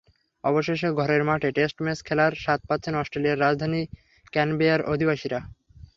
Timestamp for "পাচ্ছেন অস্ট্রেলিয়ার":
2.69-3.41